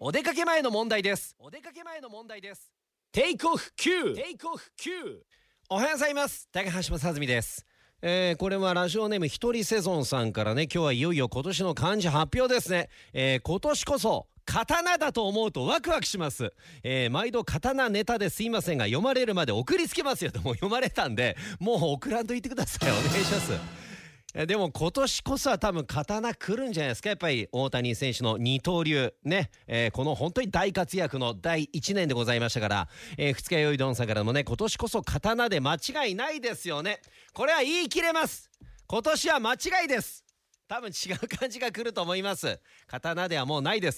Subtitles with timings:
[0.00, 1.34] お出かけ前の問題です。
[1.40, 2.70] お出かけ前の問題です。
[3.10, 4.92] テイクオフ Q テイクオフ Q
[5.68, 6.48] おはようございます。
[6.52, 7.66] 高橋正澄です。
[8.00, 16.52] えー、これはラジオネームひとりセゾンさんからね今日はいよいよ今年の漢字発表ですね、えー、今年こそ刀だと思うとワクワクします、
[16.84, 20.30] えー、毎度刀ネタですいませんが読まれるまで送りつけますよ。
[20.30, 22.88] ともう読まれたんでもう送らんといてください。
[22.88, 23.87] お願いします。
[24.34, 27.08] でも今年こそは多分刀来るんじゃないですか。
[27.08, 37.00] やっぱり大谷選手の二刀流ね、えー、この本当に大活躍の第1年でございましたから、えー、二日酔いどんさんからもね今年こそ刀で間違いないですよね。
[37.32, 38.50] これは言い切れます。
[38.86, 39.56] 今年は間違
[39.86, 40.24] いです。
[40.68, 42.60] 多分違う感じが来ると思います。
[42.86, 43.96] 刀ではもうないです。